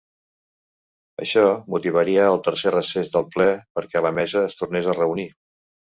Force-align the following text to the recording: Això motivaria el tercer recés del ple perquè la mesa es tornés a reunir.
Això 1.25 1.43
motivaria 1.75 2.25
el 2.29 2.39
tercer 2.47 2.73
recés 2.77 3.13
del 3.17 3.27
ple 3.37 3.47
perquè 3.79 4.03
la 4.07 4.15
mesa 4.21 4.45
es 4.51 4.61
tornés 4.63 4.89
a 4.89 4.97
reunir. 5.01 5.29